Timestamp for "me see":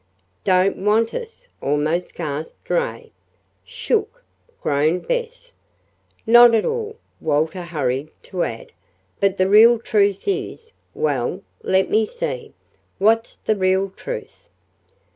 11.91-12.55